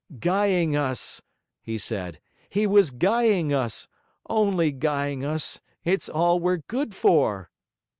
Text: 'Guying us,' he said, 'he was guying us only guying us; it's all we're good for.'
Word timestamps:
'Guying 0.19 0.75
us,' 0.75 1.21
he 1.61 1.77
said, 1.77 2.19
'he 2.49 2.65
was 2.65 2.89
guying 2.89 3.53
us 3.53 3.87
only 4.27 4.71
guying 4.71 5.23
us; 5.23 5.61
it's 5.85 6.09
all 6.09 6.39
we're 6.39 6.57
good 6.57 6.95
for.' 6.95 7.51